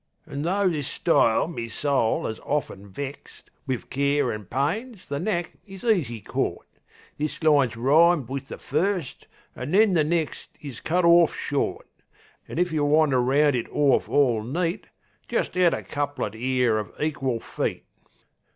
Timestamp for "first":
8.57-9.27